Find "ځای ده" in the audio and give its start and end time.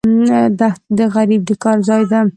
1.89-2.19